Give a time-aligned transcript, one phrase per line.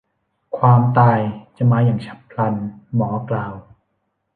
[0.57, 1.19] ความตาย
[1.57, 2.53] จะมาอย่างฉับพลัน
[2.95, 3.53] หมอกล่าว